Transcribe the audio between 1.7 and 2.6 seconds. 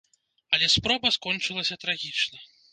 трагічна.